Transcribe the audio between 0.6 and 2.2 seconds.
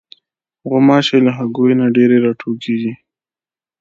غوماشې له هګیو نه ډېرې